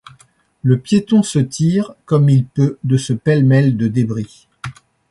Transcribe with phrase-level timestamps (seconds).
[0.63, 4.47] Le piéton se tire comme il peut de ce pêle-mêle de débris.